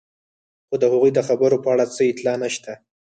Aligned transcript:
خو 0.67 0.75
د 0.81 0.83
هغوی 0.91 1.11
د 1.13 1.19
خبرو 1.27 1.57
په 1.63 1.69
اړه 1.73 1.85
څه 1.95 2.01
اطلاع 2.11 2.35
نشته. 2.43 2.71